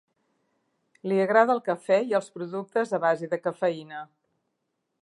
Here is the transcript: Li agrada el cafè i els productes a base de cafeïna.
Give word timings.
Li 1.11 1.19
agrada 1.25 1.53
el 1.57 1.61
cafè 1.67 1.99
i 2.13 2.17
els 2.21 2.33
productes 2.39 2.95
a 2.99 3.03
base 3.07 3.31
de 3.37 3.41
cafeïna. 3.45 4.03